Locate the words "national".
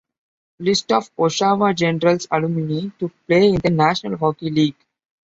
3.69-4.17